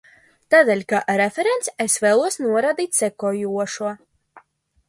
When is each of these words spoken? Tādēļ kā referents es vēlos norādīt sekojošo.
Tādēļ 0.53 0.79
kā 0.93 1.01
referents 1.21 1.69
es 1.85 1.99
vēlos 2.05 2.39
norādīt 2.47 3.01
sekojošo. 3.03 3.93